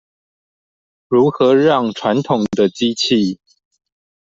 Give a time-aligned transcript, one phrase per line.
[1.09, 3.39] 如何讓傳統的機器